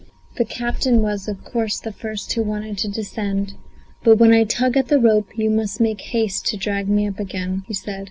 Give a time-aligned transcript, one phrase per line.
[0.37, 3.53] The captain was, of course, the first who wanted to descend;
[4.03, 7.19] "But when I tug at the rope you must make haste to drag me up
[7.19, 7.99] again," he said.